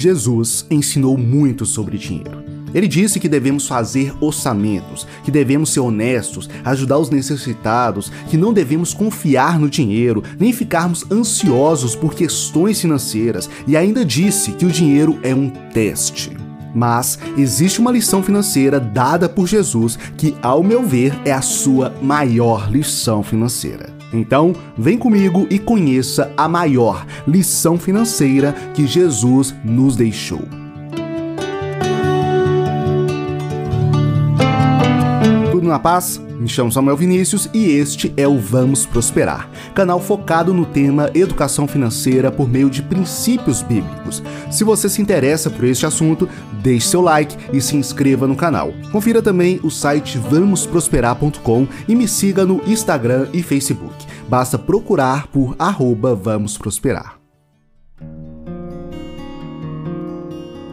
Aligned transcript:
Jesus 0.00 0.64
ensinou 0.70 1.18
muito 1.18 1.66
sobre 1.66 1.98
dinheiro. 1.98 2.42
Ele 2.72 2.88
disse 2.88 3.20
que 3.20 3.28
devemos 3.28 3.66
fazer 3.66 4.14
orçamentos, 4.18 5.06
que 5.22 5.30
devemos 5.30 5.70
ser 5.70 5.80
honestos, 5.80 6.48
ajudar 6.64 6.98
os 6.98 7.10
necessitados, 7.10 8.10
que 8.30 8.36
não 8.38 8.52
devemos 8.52 8.94
confiar 8.94 9.58
no 9.58 9.68
dinheiro, 9.68 10.22
nem 10.38 10.54
ficarmos 10.54 11.04
ansiosos 11.10 11.94
por 11.94 12.14
questões 12.14 12.80
financeiras, 12.80 13.50
e 13.66 13.76
ainda 13.76 14.02
disse 14.02 14.52
que 14.52 14.64
o 14.64 14.70
dinheiro 14.70 15.18
é 15.22 15.34
um 15.34 15.50
teste. 15.50 16.30
Mas 16.74 17.18
existe 17.36 17.78
uma 17.78 17.92
lição 17.92 18.22
financeira 18.22 18.80
dada 18.80 19.28
por 19.28 19.46
Jesus 19.46 19.98
que, 20.16 20.34
ao 20.40 20.62
meu 20.62 20.82
ver, 20.82 21.12
é 21.26 21.32
a 21.32 21.42
sua 21.42 21.92
maior 22.00 22.70
lição 22.70 23.22
financeira. 23.22 23.99
Então, 24.12 24.54
vem 24.76 24.98
comigo 24.98 25.46
e 25.50 25.58
conheça 25.58 26.32
a 26.36 26.48
maior 26.48 27.06
lição 27.26 27.78
financeira 27.78 28.52
que 28.74 28.86
Jesus 28.86 29.54
nos 29.64 29.96
deixou. 29.96 30.59
Na 35.70 35.78
paz? 35.78 36.20
Me 36.38 36.48
chamo 36.48 36.72
Samuel 36.72 36.96
Vinícius 36.96 37.48
e 37.54 37.70
este 37.70 38.12
é 38.16 38.26
o 38.26 38.38
Vamos 38.38 38.84
Prosperar, 38.84 39.48
canal 39.74 40.00
focado 40.00 40.52
no 40.52 40.66
tema 40.66 41.10
educação 41.14 41.68
financeira 41.68 42.30
por 42.30 42.48
meio 42.48 42.68
de 42.68 42.82
princípios 42.82 43.62
bíblicos. 43.62 44.22
Se 44.50 44.64
você 44.64 44.88
se 44.88 45.00
interessa 45.00 45.48
por 45.48 45.64
este 45.64 45.86
assunto, 45.86 46.28
deixe 46.62 46.88
seu 46.88 47.00
like 47.00 47.36
e 47.52 47.60
se 47.60 47.76
inscreva 47.76 48.26
no 48.26 48.36
canal. 48.36 48.72
Confira 48.90 49.22
também 49.22 49.60
o 49.62 49.70
site 49.70 50.18
vamosprosperar.com 50.18 51.66
e 51.86 51.94
me 51.94 52.08
siga 52.08 52.44
no 52.44 52.60
Instagram 52.66 53.28
e 53.32 53.42
Facebook. 53.42 53.94
Basta 54.28 54.58
procurar 54.58 55.28
por 55.28 55.54
arroba 55.58 56.14
Vamos 56.14 56.58
Prosperar. 56.58 57.19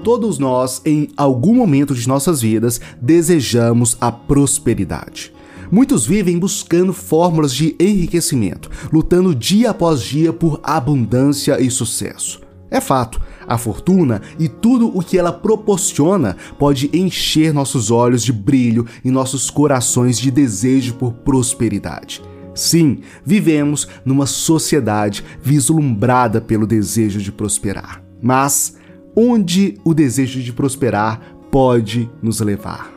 Todos 0.07 0.39
nós, 0.39 0.81
em 0.85 1.09
algum 1.17 1.53
momento 1.53 1.93
de 1.93 2.07
nossas 2.07 2.41
vidas, 2.41 2.79
desejamos 3.01 3.97
a 3.99 4.09
prosperidade. 4.09 5.33
Muitos 5.69 6.07
vivem 6.07 6.39
buscando 6.39 6.93
fórmulas 6.93 7.53
de 7.53 7.75
enriquecimento, 7.77 8.71
lutando 8.89 9.35
dia 9.35 9.71
após 9.71 10.01
dia 10.01 10.31
por 10.31 10.61
abundância 10.63 11.61
e 11.61 11.69
sucesso. 11.69 12.39
É 12.71 12.79
fato, 12.79 13.19
a 13.45 13.57
fortuna 13.57 14.21
e 14.39 14.47
tudo 14.47 14.97
o 14.97 15.03
que 15.03 15.17
ela 15.17 15.33
proporciona 15.33 16.37
pode 16.57 16.89
encher 16.93 17.53
nossos 17.53 17.91
olhos 17.91 18.23
de 18.23 18.31
brilho 18.31 18.85
e 19.03 19.11
nossos 19.11 19.49
corações 19.49 20.17
de 20.17 20.31
desejo 20.31 20.93
por 20.93 21.11
prosperidade. 21.15 22.21
Sim, 22.55 22.99
vivemos 23.25 23.89
numa 24.05 24.25
sociedade 24.25 25.21
vislumbrada 25.43 26.39
pelo 26.39 26.65
desejo 26.65 27.19
de 27.19 27.29
prosperar. 27.29 28.01
Mas 28.21 28.77
onde 29.19 29.79
o 29.83 29.95
desejo 29.95 30.43
de 30.43 30.53
prosperar 30.53 31.19
pode 31.49 32.07
nos 32.21 32.39
levar? 32.39 32.93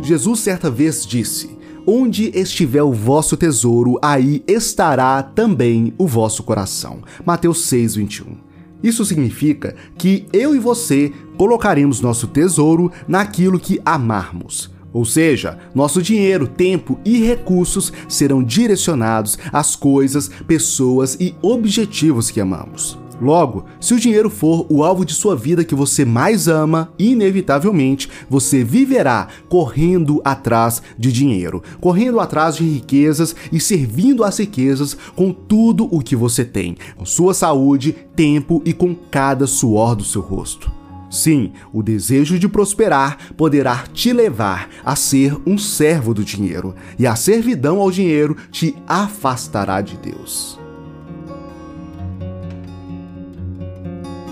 Jesus 0.00 0.40
certa 0.40 0.70
vez 0.70 1.04
disse: 1.04 1.58
Onde 1.86 2.30
estiver 2.34 2.82
o 2.82 2.92
vosso 2.92 3.36
tesouro, 3.36 3.98
aí 4.00 4.42
estará 4.48 5.22
também 5.22 5.92
o 5.98 6.06
vosso 6.06 6.42
coração. 6.42 7.02
Mateus 7.26 7.66
6:21. 7.70 8.38
Isso 8.82 9.04
significa 9.04 9.74
que 9.98 10.24
eu 10.32 10.54
e 10.54 10.58
você 10.58 11.12
colocaremos 11.36 12.00
nosso 12.00 12.28
tesouro 12.28 12.90
naquilo 13.06 13.60
que 13.60 13.80
amarmos. 13.84 14.70
Ou 14.92 15.04
seja, 15.04 15.58
nosso 15.74 16.02
dinheiro, 16.02 16.46
tempo 16.46 16.98
e 17.04 17.18
recursos 17.18 17.92
serão 18.08 18.42
direcionados 18.42 19.38
às 19.52 19.76
coisas, 19.76 20.30
pessoas 20.46 21.16
e 21.20 21.34
objetivos 21.42 22.30
que 22.30 22.40
amamos. 22.40 22.98
Logo, 23.20 23.64
se 23.80 23.94
o 23.94 23.98
dinheiro 23.98 24.30
for 24.30 24.64
o 24.68 24.84
alvo 24.84 25.04
de 25.04 25.12
sua 25.12 25.34
vida 25.34 25.64
que 25.64 25.74
você 25.74 26.04
mais 26.04 26.46
ama, 26.46 26.92
inevitavelmente 26.98 28.08
você 28.30 28.62
viverá 28.62 29.26
correndo 29.48 30.20
atrás 30.24 30.80
de 30.96 31.10
dinheiro, 31.10 31.62
correndo 31.80 32.20
atrás 32.20 32.56
de 32.56 32.64
riquezas 32.64 33.34
e 33.50 33.58
servindo 33.58 34.22
às 34.22 34.38
riquezas 34.38 34.96
com 35.16 35.32
tudo 35.32 35.88
o 35.90 36.00
que 36.00 36.14
você 36.14 36.44
tem, 36.44 36.76
com 36.96 37.04
sua 37.04 37.34
saúde, 37.34 37.92
tempo 38.14 38.62
e 38.64 38.72
com 38.72 38.94
cada 38.94 39.48
suor 39.48 39.96
do 39.96 40.04
seu 40.04 40.22
rosto. 40.22 40.77
Sim, 41.10 41.52
o 41.72 41.82
desejo 41.82 42.38
de 42.38 42.48
prosperar 42.48 43.18
poderá 43.36 43.84
te 43.92 44.12
levar 44.12 44.68
a 44.84 44.94
ser 44.94 45.36
um 45.46 45.56
servo 45.56 46.12
do 46.12 46.24
dinheiro, 46.24 46.74
e 46.98 47.06
a 47.06 47.16
servidão 47.16 47.78
ao 47.78 47.90
dinheiro 47.90 48.36
te 48.50 48.76
afastará 48.86 49.80
de 49.80 49.96
Deus. 49.96 50.58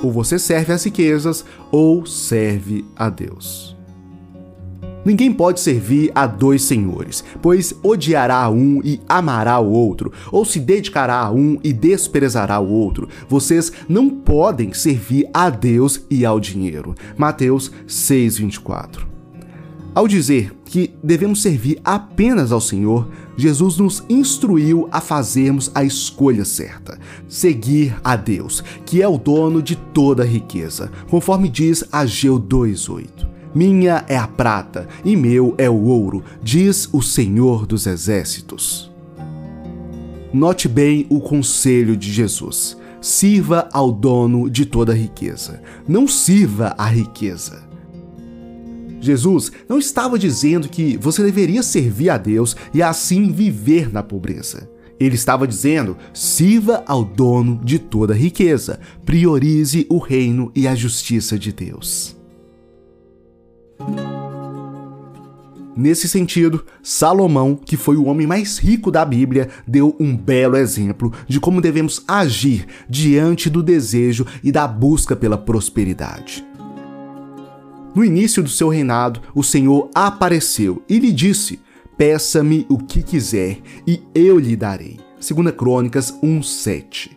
Ou 0.02 0.12
você 0.12 0.38
serve 0.38 0.72
às 0.72 0.84
riquezas, 0.84 1.44
ou 1.72 2.04
serve 2.04 2.84
a 2.94 3.08
Deus. 3.08 3.75
Ninguém 5.06 5.32
pode 5.32 5.60
servir 5.60 6.10
a 6.16 6.26
dois 6.26 6.64
senhores, 6.64 7.22
pois 7.40 7.72
odiará 7.80 8.50
um 8.50 8.80
e 8.82 9.00
amará 9.08 9.56
o 9.60 9.70
outro, 9.70 10.10
ou 10.32 10.44
se 10.44 10.58
dedicará 10.58 11.20
a 11.20 11.30
um 11.30 11.60
e 11.62 11.72
desprezará 11.72 12.58
o 12.58 12.68
outro. 12.68 13.08
Vocês 13.28 13.70
não 13.88 14.10
podem 14.10 14.72
servir 14.72 15.28
a 15.32 15.48
Deus 15.48 16.00
e 16.10 16.26
ao 16.26 16.40
dinheiro. 16.40 16.92
Mateus 17.16 17.70
6:24. 17.86 19.06
Ao 19.94 20.08
dizer 20.08 20.52
que 20.64 20.92
devemos 21.00 21.40
servir 21.40 21.80
apenas 21.84 22.50
ao 22.50 22.60
Senhor, 22.60 23.08
Jesus 23.36 23.76
nos 23.76 24.02
instruiu 24.08 24.88
a 24.90 25.00
fazermos 25.00 25.70
a 25.72 25.84
escolha 25.84 26.44
certa, 26.44 26.98
seguir 27.28 27.96
a 28.02 28.16
Deus, 28.16 28.60
que 28.84 29.00
é 29.00 29.06
o 29.06 29.18
dono 29.18 29.62
de 29.62 29.76
toda 29.76 30.24
a 30.24 30.26
riqueza, 30.26 30.90
conforme 31.08 31.48
diz 31.48 31.84
Ageu 31.92 32.40
2:8. 32.40 33.35
Minha 33.56 34.04
é 34.06 34.18
a 34.18 34.28
prata 34.28 34.86
e 35.02 35.16
meu 35.16 35.54
é 35.56 35.70
o 35.70 35.84
ouro, 35.84 36.22
diz 36.42 36.90
o 36.92 37.00
Senhor 37.00 37.64
dos 37.64 37.86
Exércitos. 37.86 38.92
Note 40.30 40.68
bem 40.68 41.06
o 41.08 41.20
conselho 41.20 41.96
de 41.96 42.12
Jesus. 42.12 42.76
Sirva 43.00 43.66
ao 43.72 43.90
dono 43.90 44.50
de 44.50 44.66
toda 44.66 44.92
riqueza, 44.92 45.62
não 45.88 46.06
sirva 46.06 46.74
a 46.76 46.84
riqueza. 46.84 47.62
Jesus 49.00 49.50
não 49.66 49.78
estava 49.78 50.18
dizendo 50.18 50.68
que 50.68 50.98
você 50.98 51.22
deveria 51.22 51.62
servir 51.62 52.10
a 52.10 52.18
Deus 52.18 52.54
e 52.74 52.82
assim 52.82 53.32
viver 53.32 53.90
na 53.90 54.02
pobreza. 54.02 54.68
Ele 55.00 55.14
estava 55.14 55.48
dizendo: 55.48 55.96
sirva 56.12 56.84
ao 56.86 57.02
dono 57.02 57.58
de 57.64 57.78
toda 57.78 58.12
riqueza, 58.12 58.78
priorize 59.06 59.86
o 59.88 59.96
reino 59.96 60.52
e 60.54 60.68
a 60.68 60.74
justiça 60.74 61.38
de 61.38 61.52
Deus. 61.52 62.15
Nesse 65.76 66.08
sentido, 66.08 66.64
Salomão, 66.82 67.54
que 67.54 67.76
foi 67.76 67.96
o 67.96 68.06
homem 68.06 68.26
mais 68.26 68.56
rico 68.56 68.90
da 68.90 69.04
Bíblia, 69.04 69.50
deu 69.66 69.94
um 70.00 70.16
belo 70.16 70.56
exemplo 70.56 71.12
de 71.28 71.38
como 71.38 71.60
devemos 71.60 72.02
agir 72.08 72.66
diante 72.88 73.50
do 73.50 73.62
desejo 73.62 74.26
e 74.42 74.50
da 74.50 74.66
busca 74.66 75.14
pela 75.14 75.36
prosperidade. 75.36 76.42
No 77.94 78.02
início 78.02 78.42
do 78.42 78.48
seu 78.48 78.68
reinado, 78.68 79.20
o 79.34 79.42
Senhor 79.42 79.90
apareceu 79.94 80.82
e 80.88 80.98
lhe 80.98 81.12
disse: 81.12 81.60
Peça-me 81.96 82.64
o 82.70 82.78
que 82.78 83.02
quiser 83.02 83.58
e 83.86 84.02
eu 84.14 84.38
lhe 84.38 84.56
darei. 84.56 84.98
2 85.20 85.50
Crônicas 85.54 86.12
1:7. 86.22 87.15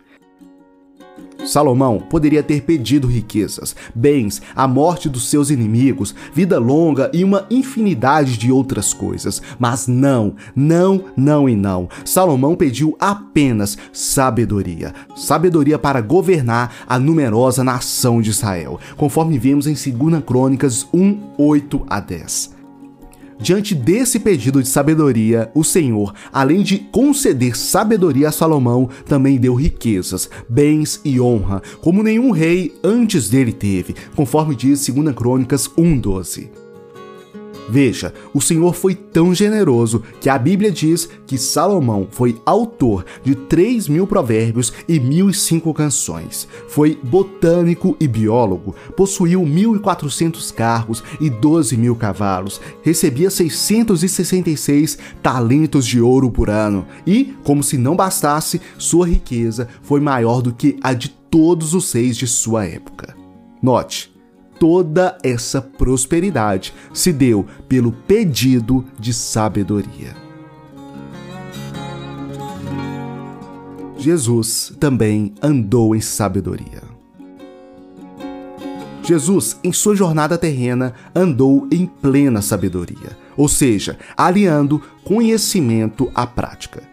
Salomão 1.46 2.00
poderia 2.00 2.44
ter 2.44 2.62
pedido 2.62 3.08
riquezas, 3.08 3.76
bens, 3.94 4.42
a 4.56 4.68
morte 4.68 5.10
dos 5.10 5.30
seus 5.30 5.50
inimigos, 5.50 6.14
vida 6.34 6.60
longa 6.60 7.10
e 7.14 7.24
uma 7.24 7.46
infinidade 7.50 8.38
de 8.38 8.52
outras 8.52 8.94
coisas. 8.94 9.42
Mas 9.58 9.88
não, 9.88 10.36
não, 10.56 11.06
não 11.16 11.50
e 11.50 11.56
não. 11.56 11.90
Salomão 12.06 12.56
pediu 12.56 12.96
apenas 13.00 13.78
sabedoria. 13.92 14.94
Sabedoria 15.16 15.80
para 15.80 16.02
governar 16.02 16.74
a 16.88 17.00
numerosa 17.00 17.64
nação 17.64 18.22
de 18.22 18.30
Israel, 18.30 18.80
conforme 18.98 19.38
vemos 19.38 19.68
em 19.68 19.74
2 19.74 20.24
Crônicas 20.24 20.88
1, 20.94 21.20
8 21.38 21.86
a 21.90 22.00
10. 22.00 22.59
Diante 23.42 23.74
desse 23.74 24.20
pedido 24.20 24.62
de 24.62 24.68
sabedoria, 24.68 25.50
o 25.56 25.64
Senhor, 25.64 26.14
além 26.32 26.62
de 26.62 26.78
conceder 26.78 27.58
sabedoria 27.58 28.28
a 28.28 28.32
Salomão, 28.34 28.90
também 29.06 29.38
deu 29.38 29.56
riquezas, 29.56 30.30
bens 30.48 31.00
e 31.06 31.22
honra, 31.22 31.62
como 31.82 32.04
nenhum 32.04 32.32
rei 32.32 32.74
antes 32.84 33.30
dele 33.30 33.54
teve, 33.54 33.96
conforme 34.14 34.56
diz 34.56 34.86
2 34.86 35.16
Crônicas 35.16 35.70
1:12. 35.70 36.69
Veja, 37.70 38.12
o 38.34 38.42
Senhor 38.42 38.74
foi 38.74 38.96
tão 38.96 39.34
generoso 39.34 40.02
que 40.20 40.28
a 40.28 40.40
Bíblia 40.40 40.72
diz 40.72 41.08
que 41.28 41.38
Salomão 41.38 42.08
foi 42.10 42.42
autor 42.44 43.06
de 43.24 43.36
3 43.36 43.88
mil 43.88 44.08
provérbios 44.08 44.74
e 44.88 45.00
1.005 45.00 45.72
canções. 45.74 46.48
Foi 46.68 46.98
botânico 47.04 47.96
e 48.00 48.08
biólogo, 48.08 48.76
possuiu 48.98 49.42
1.400 49.42 50.52
carros 50.52 51.04
e 51.22 51.30
12 51.30 51.78
mil 51.78 51.96
cavalos, 51.96 52.60
recebia 52.82 53.30
666 53.30 54.98
talentos 55.22 55.86
de 55.86 56.02
ouro 56.02 56.32
por 56.32 56.50
ano 56.50 56.88
e, 57.06 57.36
como 57.44 57.62
se 57.62 57.78
não 57.78 57.96
bastasse, 57.96 58.60
sua 58.80 59.08
riqueza 59.08 59.68
foi 59.84 60.00
maior 60.00 60.42
do 60.42 60.52
que 60.52 60.78
a 60.82 60.94
de 60.94 61.10
todos 61.10 61.76
os 61.76 61.92
reis 61.94 62.18
de 62.18 62.26
sua 62.26 62.66
época. 62.66 63.16
Note, 63.62 64.12
toda 64.60 65.18
essa 65.24 65.62
prosperidade 65.62 66.74
se 66.94 67.14
deu 67.14 67.46
pelo 67.68 67.92
pedido 67.92 68.86
de 69.00 69.14
sabedoria. 69.14 70.14
Jesus 73.98 74.74
também 74.80 75.34
andou 75.42 75.96
em 75.96 76.02
sabedoria. 76.02 76.84
Jesus, 79.04 79.58
em 79.64 79.74
sua 79.74 79.96
jornada 79.96 80.38
terrena, 80.38 80.94
andou 81.16 81.68
em 81.72 81.88
plena 81.88 82.42
sabedoria, 82.42 83.18
ou 83.36 83.48
seja, 83.48 83.98
aliando 84.16 84.82
conhecimento 85.04 86.12
à 86.14 86.28
prática. 86.28 86.89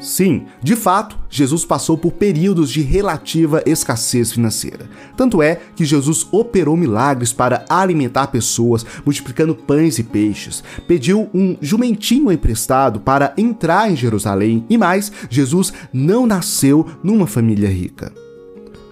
Sim, 0.00 0.46
de 0.62 0.76
fato, 0.76 1.18
Jesus 1.28 1.64
passou 1.64 1.98
por 1.98 2.12
períodos 2.12 2.70
de 2.70 2.80
relativa 2.82 3.62
escassez 3.66 4.32
financeira. 4.32 4.88
Tanto 5.16 5.42
é 5.42 5.60
que 5.74 5.84
Jesus 5.84 6.26
operou 6.30 6.76
milagres 6.76 7.32
para 7.32 7.64
alimentar 7.68 8.28
pessoas, 8.28 8.86
multiplicando 9.04 9.56
pães 9.56 9.98
e 9.98 10.04
peixes. 10.04 10.62
Pediu 10.86 11.28
um 11.34 11.56
jumentinho 11.60 12.30
emprestado 12.30 13.00
para 13.00 13.34
entrar 13.36 13.90
em 13.90 13.96
Jerusalém 13.96 14.64
e 14.70 14.78
mais, 14.78 15.10
Jesus 15.28 15.72
não 15.92 16.26
nasceu 16.26 16.86
numa 17.02 17.26
família 17.26 17.68
rica. 17.68 18.12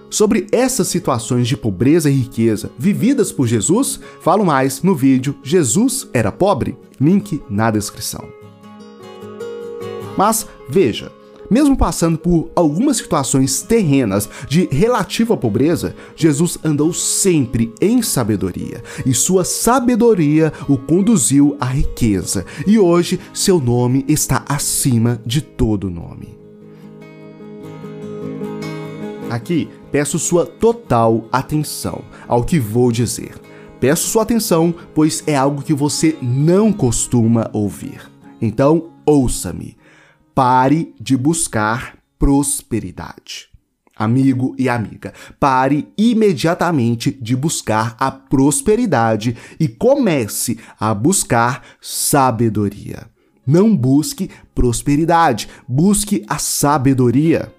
Sobre 0.09 0.47
essas 0.51 0.87
situações 0.87 1.47
de 1.47 1.57
pobreza 1.57 2.09
e 2.09 2.13
riqueza 2.13 2.71
vividas 2.77 3.31
por 3.31 3.47
Jesus, 3.47 3.99
falo 4.21 4.45
mais 4.45 4.81
no 4.81 4.95
vídeo 4.95 5.37
Jesus 5.43 6.07
era 6.13 6.31
pobre? 6.31 6.77
Link 6.99 7.41
na 7.49 7.69
descrição. 7.71 8.46
Mas 10.17 10.47
veja, 10.67 11.11
mesmo 11.49 11.77
passando 11.77 12.17
por 12.17 12.49
algumas 12.55 12.97
situações 12.97 13.61
terrenas 13.61 14.29
de 14.49 14.67
relativa 14.71 15.37
pobreza, 15.37 15.95
Jesus 16.15 16.57
andou 16.63 16.91
sempre 16.91 17.73
em 17.79 18.01
sabedoria, 18.01 18.83
e 19.05 19.13
sua 19.13 19.45
sabedoria 19.45 20.51
o 20.67 20.77
conduziu 20.77 21.55
à 21.59 21.65
riqueza, 21.65 22.45
e 22.65 22.77
hoje 22.77 23.19
seu 23.33 23.59
nome 23.59 24.03
está 24.07 24.43
acima 24.49 25.21
de 25.25 25.41
todo 25.41 25.89
nome. 25.89 26.37
Aqui 29.29 29.69
peço 29.91 30.17
sua 30.17 30.45
total 30.45 31.25
atenção 31.31 32.01
ao 32.27 32.43
que 32.43 32.59
vou 32.59 32.91
dizer. 32.91 33.35
Peço 33.79 34.07
sua 34.07 34.23
atenção, 34.23 34.73
pois 34.95 35.23
é 35.27 35.35
algo 35.35 35.61
que 35.61 35.73
você 35.73 36.17
não 36.21 36.73
costuma 36.73 37.49
ouvir. 37.53 38.01
Então, 38.41 38.89
ouça-me. 39.05 39.76
Pare 40.37 40.93
de 41.01 41.17
buscar 41.17 41.97
prosperidade. 42.19 43.49
Amigo 43.97 44.55
e 44.55 44.69
amiga, 44.69 45.11
pare 45.39 45.91
imediatamente 45.97 47.11
de 47.19 47.35
buscar 47.35 47.97
a 47.99 48.11
prosperidade 48.11 49.35
e 49.59 49.67
comece 49.67 50.59
a 50.79 50.93
buscar 50.93 51.63
sabedoria. 51.81 53.07
Não 53.47 53.75
busque 53.75 54.29
prosperidade, 54.53 55.49
busque 55.67 56.23
a 56.27 56.37
sabedoria. 56.37 57.51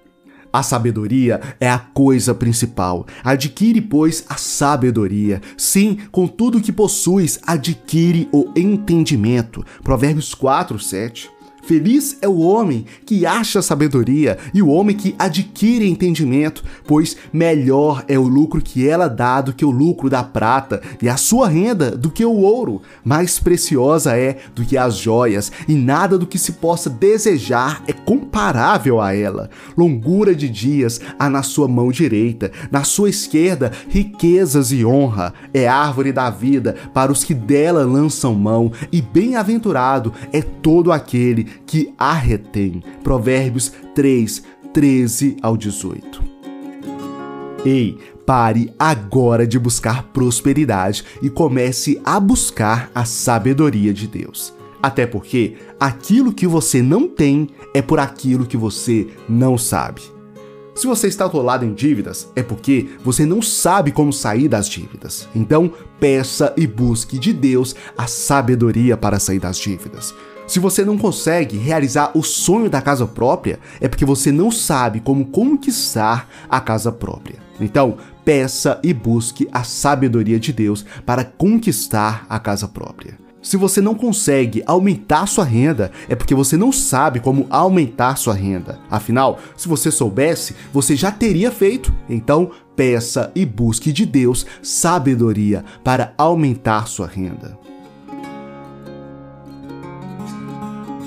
A 0.53 0.63
sabedoria 0.63 1.41
é 1.59 1.69
a 1.69 1.81
coisa 1.81 2.33
principal. 2.33 3.09
Adquire, 3.25 3.81
pois, 3.81 4.25
a 4.29 4.37
sabedoria. 4.37 5.43
Sim, 5.57 5.99
com 6.13 6.29
tudo 6.29 6.61
que 6.61 6.71
possuis, 6.71 7.41
adquire 7.45 8.29
o 8.33 8.53
entendimento. 8.55 9.67
Provérbios 9.83 10.33
4, 10.33 10.79
7. 10.79 11.38
Feliz 11.69 12.17
é 12.23 12.27
o 12.27 12.39
homem 12.39 12.87
que 13.05 13.27
acha 13.27 13.61
sabedoria 13.61 14.39
e 14.55 14.63
o 14.63 14.69
homem 14.69 14.97
que 14.97 15.15
adquire 15.19 15.87
entendimento, 15.87 16.65
pois 16.87 17.15
melhor 17.31 18.07
é 18.09 18.19
o 18.19 18.27
lucro 18.27 18.63
que 18.63 18.89
ela 18.89 19.07
dá 19.07 19.43
do 19.43 19.53
que 19.53 19.67
o 19.67 19.71
lucro 19.71 20.09
da 20.09 20.25
prata, 20.25 20.81
e 21.03 21.11
a 21.11 21.19
sua 21.19 21.47
renda 21.47 21.91
do 21.91 22.11
que 22.11 22.25
o 22.25 22.33
ouro. 22.33 22.81
Mais 23.05 23.39
preciosa 23.39 24.17
é 24.17 24.39
do 24.55 24.65
que 24.65 24.79
as 24.79 24.97
joias, 24.97 25.53
e 25.69 25.75
nada 25.75 26.17
do 26.17 26.27
que 26.27 26.39
se 26.39 26.53
possa 26.53 26.89
desejar 26.89 27.85
é 27.87 27.93
comparável 27.93 28.99
a 28.99 29.15
ela. 29.15 29.51
Longura 29.77 30.35
de 30.35 30.49
dias 30.49 30.99
há 31.19 31.29
na 31.29 31.43
sua 31.43 31.69
mão 31.69 31.93
direita, 31.93 32.51
na 32.71 32.83
sua 32.83 33.11
esquerda, 33.11 33.73
riquezas 33.91 34.73
e 34.73 34.87
honra. 34.87 35.35
É 35.53 35.69
árvore 35.69 36.13
da 36.13 36.31
vida 36.31 36.77
para 36.95 37.13
os 37.13 37.25
que 37.25 37.35
dela 37.35 37.85
lançam 37.85 38.35
mão, 38.35 38.73
e 38.91 39.03
bem-aventurado 39.03 40.15
é 40.33 40.41
todo 40.41 40.91
aquele 40.91 41.58
que 41.67 41.93
a 41.99 42.13
retém. 42.13 42.83
Provérbios 43.03 43.73
3, 43.95 44.43
13 44.73 45.37
ao 45.43 45.57
18. 45.57 46.23
Ei, 47.65 47.99
pare 48.25 48.73
agora 48.79 49.47
de 49.47 49.59
buscar 49.59 50.05
prosperidade 50.05 51.05
e 51.23 51.29
comece 51.29 52.01
a 52.05 52.21
buscar 52.21 52.91
a 52.95 53.05
sabedoria 53.05 53.93
de 53.93 54.07
Deus. 54.07 54.53
Até 54.83 55.07
porque 55.07 55.57
aquilo 55.81 56.33
que 56.33 56.47
você 56.47 56.81
não 56.81 57.09
tem 57.09 57.49
é 57.75 57.83
por 57.83 57.99
aquilo 57.99 58.47
que 58.47 58.57
você 58.57 59.09
não 59.29 59.59
sabe. 59.59 60.03
Se 60.79 60.87
você 60.87 61.09
está 61.09 61.25
atolado 61.25 61.65
em 61.65 61.75
dívidas, 61.75 62.31
é 62.37 62.43
porque 62.43 62.89
você 63.03 63.27
não 63.27 63.43
sabe 63.43 63.91
como 63.91 64.13
sair 64.13 64.47
das 64.47 64.69
dívidas. 64.69 65.29
Então, 65.35 65.73
peça 65.99 66.55
e 66.57 66.69
busque 66.69 67.19
de 67.19 67.33
Deus 67.33 67.75
a 67.97 68.07
sabedoria 68.07 68.97
para 68.97 69.19
sair 69.19 69.41
das 69.41 69.59
dívidas. 69.59 70.15
Se 70.49 70.59
você 70.59 70.83
não 70.83 70.97
consegue 70.97 71.59
realizar 71.59 72.11
o 72.15 72.23
sonho 72.23 72.71
da 72.71 72.81
casa 72.81 73.07
própria, 73.07 73.61
é 73.83 73.87
porque 73.87 74.07
você 74.07 74.33
não 74.33 74.51
sabe 74.51 74.99
como 74.99 75.27
conquistar 75.27 76.27
a 76.49 76.59
casa 76.59 76.91
própria. 76.91 77.37
Então, 77.61 77.99
peça 78.25 78.81
e 78.83 78.95
busque 78.95 79.47
a 79.53 79.63
sabedoria 79.63 80.41
de 80.41 80.51
Deus 80.51 80.87
para 81.05 81.23
conquistar 81.23 82.25
a 82.31 82.39
casa 82.39 82.67
própria. 82.67 83.19
Se 83.43 83.59
você 83.59 83.83
não 83.83 83.95
consegue 83.95 84.63
aumentar 84.65 85.27
sua 85.27 85.45
renda, 85.45 85.93
é 86.09 86.17
porque 86.17 86.35
você 86.35 86.57
não 86.57 86.73
sabe 86.73 87.21
como 87.21 87.47
aumentar 87.51 88.17
sua 88.17 88.33
renda. 88.33 88.79
Afinal, 88.91 89.39
se 89.55 89.69
você 89.69 89.91
soubesse, 89.91 90.57
você 90.73 90.97
já 90.97 91.13
teria 91.13 91.51
feito. 91.51 91.95
Então, 92.09 92.53
peça 92.75 93.31
e 93.35 93.45
busque 93.45 93.93
de 93.93 94.07
Deus 94.07 94.47
sabedoria 94.63 95.63
para 95.85 96.15
aumentar 96.17 96.89
sua 96.89 97.07
renda. 97.07 97.68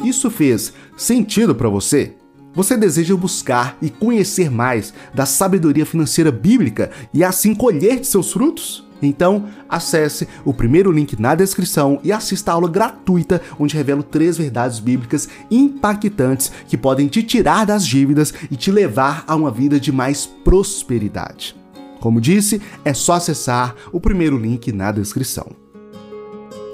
Isso 0.04 0.32
fez 0.32 0.74
sentido 0.98 1.54
para 1.54 1.70
você? 1.70 2.16
Você 2.54 2.76
deseja 2.76 3.16
buscar 3.16 3.78
e 3.82 3.90
conhecer 3.90 4.52
mais 4.52 4.94
da 5.14 5.26
sabedoria 5.26 5.86
financeira 5.86 6.32
bíblica 6.32 6.92
e 7.14 7.24
assim 7.24 7.56
colher 7.56 8.00
de 8.00 8.08
seus 8.08 8.34
frutos? 8.34 8.86
Então, 9.02 9.48
acesse 9.70 10.28
o 10.46 10.54
primeiro 10.54 10.92
link 10.92 11.20
na 11.20 11.34
descrição 11.34 12.00
e 12.04 12.12
assista 12.12 12.52
a 12.52 12.56
aula 12.56 12.70
gratuita 12.70 13.42
onde 13.58 13.76
revelo 13.76 14.04
três 14.04 14.38
verdades 14.38 14.80
bíblicas 14.80 15.30
impactantes 15.50 16.52
que 16.68 16.78
podem 16.78 17.08
te 17.08 17.24
tirar 17.24 17.66
das 17.66 17.86
dívidas 17.86 18.34
e 18.50 18.56
te 18.56 18.72
levar 18.72 19.24
a 19.28 19.36
uma 19.36 19.50
vida 19.50 19.80
de 19.80 19.92
mais 19.92 20.26
prosperidade. 20.26 21.56
Como 22.00 22.20
disse, 22.20 22.62
é 22.84 22.94
só 22.94 23.14
acessar 23.14 23.76
o 23.92 24.00
primeiro 24.00 24.38
link 24.38 24.72
na 24.72 24.92
descrição. 24.92 25.61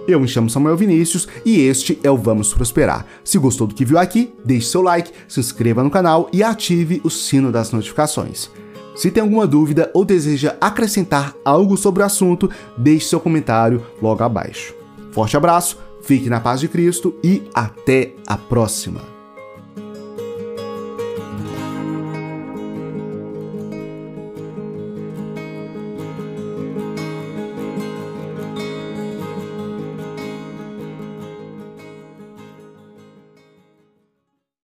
Eu 0.07 0.21
me 0.21 0.27
chamo 0.27 0.49
Samuel 0.49 0.77
Vinícius 0.77 1.27
e 1.43 1.59
este 1.59 1.99
é 2.01 2.09
o 2.09 2.17
Vamos 2.17 2.53
Prosperar. 2.53 3.05
Se 3.25 3.37
gostou 3.37 3.67
do 3.67 3.75
que 3.75 3.83
viu 3.83 3.99
aqui, 3.99 4.33
deixe 4.43 4.67
seu 4.67 4.81
like, 4.81 5.11
se 5.27 5.41
inscreva 5.41 5.83
no 5.83 5.91
canal 5.91 6.29
e 6.31 6.41
ative 6.41 7.01
o 7.03 7.09
sino 7.09 7.51
das 7.51 7.73
notificações. 7.73 8.49
Se 8.95 9.11
tem 9.11 9.21
alguma 9.21 9.45
dúvida 9.45 9.91
ou 9.93 10.05
deseja 10.05 10.55
acrescentar 10.61 11.35
algo 11.43 11.75
sobre 11.75 12.01
o 12.01 12.05
assunto, 12.05 12.49
deixe 12.77 13.07
seu 13.07 13.19
comentário 13.19 13.85
logo 14.01 14.23
abaixo. 14.23 14.73
Forte 15.11 15.35
abraço, 15.35 15.77
fique 16.01 16.29
na 16.29 16.39
paz 16.39 16.61
de 16.61 16.69
Cristo 16.69 17.13
e 17.21 17.43
até 17.53 18.13
a 18.25 18.37
próxima! 18.37 19.16